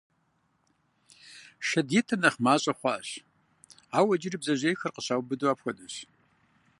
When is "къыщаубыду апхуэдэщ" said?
4.95-5.95